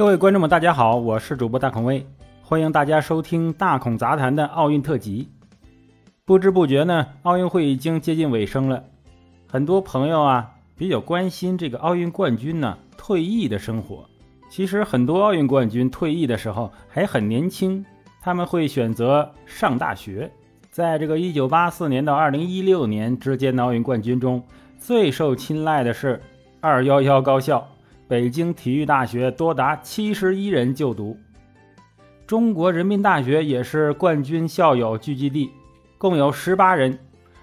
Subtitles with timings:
[0.00, 2.06] 各位观众们，大家好，我是主播大孔威，
[2.40, 5.28] 欢迎大家收听大孔杂谈的奥运特辑。
[6.24, 8.82] 不知不觉呢，奥运会已经接近尾声了，
[9.46, 14.02] 很多朋友啊比较关心这个奥运冠军呢退役的生活。
[14.48, 17.84] 其实很多奥运冠军退役的时候还很年轻，
[18.22, 20.30] 他们会选择上大学。
[20.70, 24.42] 在这个1984年到2016年之间的奥运冠军中，
[24.78, 26.22] 最受青睐的是
[26.62, 27.68] 211高校。
[28.10, 31.16] 北京体育大学多达七十一人就读，
[32.26, 35.52] 中国人民大学也是冠军校友聚集地，
[35.96, 36.98] 共有十八人。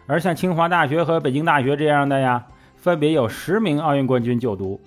[0.08, 4.82] 而像清华大学和北京大学这样的呀，分别有十名奥运冠军就读。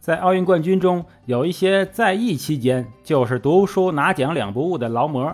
[0.00, 5.32] 在奥运冠军中，有一些在役期间就是读书拿奖两不误的劳模，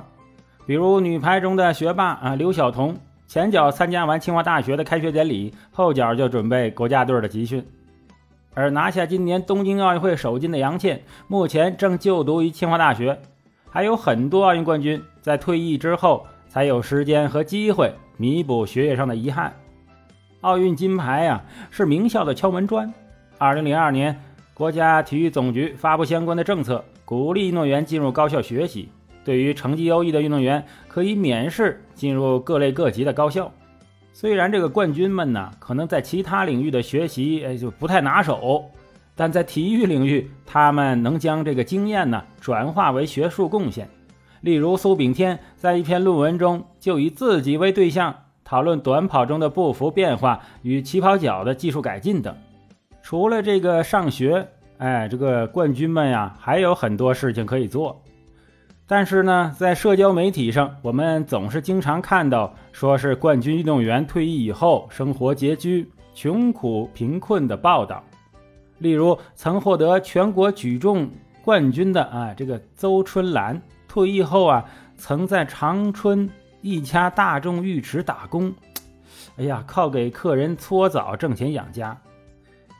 [0.67, 2.95] 比如女排中的学霸啊刘晓彤，
[3.27, 7.67] 前脚参加完清华大学的开学典礼，后脚就准备国家队的集训。
[8.57, 13.21] 而拿下今年东京奥运会首金的杨倩，目前正就读于清华大学。
[13.69, 19.55] 还有很多奥运冠军在退役之后才有时间和机会弥补学业上的遗憾。
[20.41, 22.91] 奥运金牌呀，是名校的敲门砖。
[23.37, 24.19] 二零零二年，
[24.55, 28.89] 国家体育总局发布相关的政策，鼓励运动员进入高校学习。
[29.23, 33.53] 对于成绩优异的运动员，可以免试进入各类各级的高校。
[34.19, 38.65] 虽然这个冠军们呢，可能在其他领域的学习哎就不太拿手，
[39.15, 43.87] 但在体育领域，他们能将这个经验呢转化为学术贡献。
[44.41, 52.35] 例如苏炳添在一篇论文中就以自己为对象讨论短跑中的步幅变化与起跑脚的技术改进等。
[53.03, 58.03] 除了这个上学，哎，这个冠军们呀还有很多事情可以做。
[58.89, 68.03] 但是呢，在社交媒体上，我们总是经常看到说是冠军运动员退役以后生活拮据、穷苦贫困的报道。
[68.79, 71.11] 例如，曾获得全国举重
[71.43, 74.65] 冠军的啊，这个邹春兰退役后啊，
[74.97, 76.31] 曾在长春
[76.61, 78.55] 一家大众浴池打工，
[79.37, 81.99] 哎呀，靠给客人搓澡挣钱养家。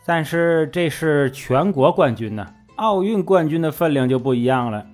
[0.05, 2.47] 但是这是全国冠军呢，
[2.77, 4.87] 奥运冠军的分量就不一样了。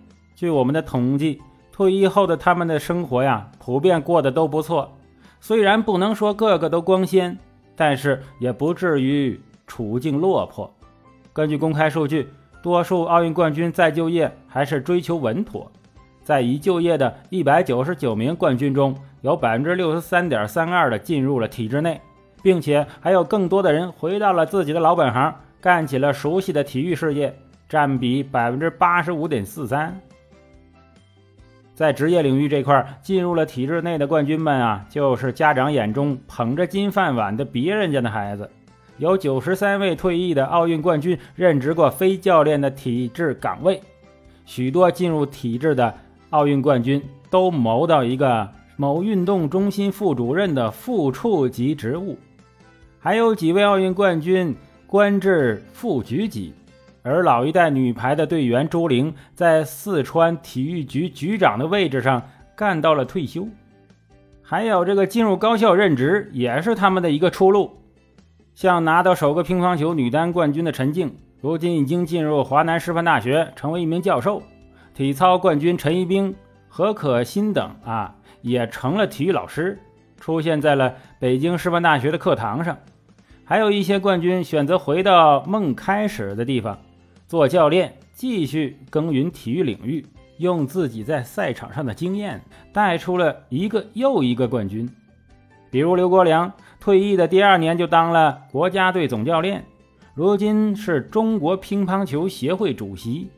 [0.42, 4.92] 据我们的统计，退役后的他们的生活呀，普遍过得都不错。
[5.38, 7.38] 虽然不能说个个都光鲜，
[7.76, 10.68] 但是也不至于处境落魄。
[11.32, 12.28] 根据公开数据，
[12.60, 15.70] 多数奥运冠军再就业还是追求稳妥。
[16.24, 22.00] 在已就业的一百九十九名冠军中，有百分之六十三点三二的进入了体制内，
[22.42, 27.32] 并且还有更多的人回到了自己的老本行，干起了熟悉的体育事业，
[27.68, 29.96] 占比百分之八十五点四三。
[31.74, 38.48] 在职业领域这块进入了体制内的冠军们啊，就是家长眼中捧着金饭碗的别人家的孩子。
[38.98, 43.80] 有九十三位退役的奥运冠军任职过非教练的体制岗位，
[44.44, 45.92] 许多进入体制的
[46.30, 52.18] 奥运冠军都谋到一个某运动中心副主任的副处级职务，
[53.00, 54.54] 还有几位奥运冠军
[54.86, 56.52] 官至副局级。
[57.02, 62.22] 而老一代女排的队员朱玲，在四川体育局局长的位置上
[62.54, 63.48] 干到了退休。
[64.42, 67.78] 还有这个进入高校任职，也是他们的一个出路。
[68.54, 74.42] 像拿到首个乒乓球女单冠军的陈静，如今已经进入华南师范大学，成为一名教授。
[74.94, 76.34] 体操冠军陈一冰、
[76.68, 79.80] 何可欣等啊，也成了体育老师，
[80.20, 82.76] 出现在了北京师范大学的课堂上。
[83.44, 86.78] 还有一些冠军选择回到梦开始的地方。
[87.32, 90.04] 做教练，继续耕耘体育领域，
[90.36, 92.38] 用自己在赛场上的经验
[92.74, 94.86] 带出了一个又一个冠军。
[95.70, 99.64] 比如刘国梁，退役的第二年就当了国家队总教练，
[100.12, 103.30] 如今是中国乒乓球协会主席，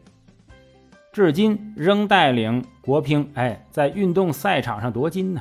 [1.13, 5.41] 至今仍带领国乒哎在运动赛场上夺金呢。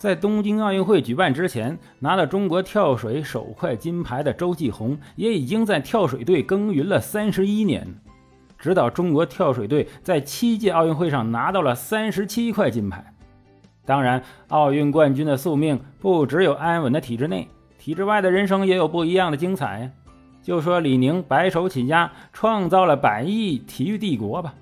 [0.00, 7.86] 在东京奥运会举办之前，拿了中国跳水首块金牌的周继红，也已经在跳水队耕耘了三十一年，
[8.58, 13.12] 指导中国跳水队在七届奥运会上拿到了三十七块金牌。
[13.84, 17.46] 当然，奥运冠军的宿命不只有安稳的体制内，
[17.78, 19.92] 体制外的人生也有不一样的精彩。
[20.42, 24.54] 就说李宁白手起家创造了百亿体育帝国吧，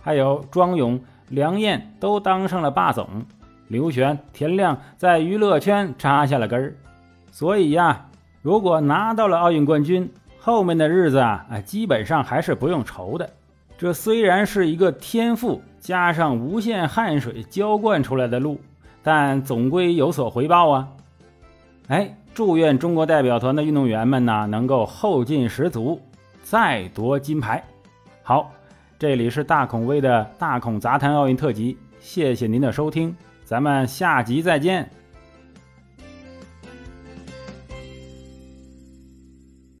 [0.00, 3.26] 还有庄勇、梁燕都当上了霸总。
[3.68, 6.74] 刘璇、田亮在娱乐圈扎下了根儿，
[7.30, 8.06] 所以呀，
[8.42, 10.10] 如果拿到了奥运冠军，
[10.40, 13.28] 后面的日子啊，啊，基本上还是不用愁的。
[13.76, 18.60] 这虽然是一个天赋加上无限汗水浇灌出来的路，
[19.02, 20.88] 但总归有所回报啊！
[21.88, 26.00] 哎，祝愿中国代表团的运动员们呢，能够后劲十足，
[26.42, 27.62] 再夺金牌。
[28.22, 28.52] 好。
[29.00, 33.14] 这里是大孔威的大孔杂谈奥运特辑，谢谢您的收听，
[33.48, 34.97] 咱们下集再见。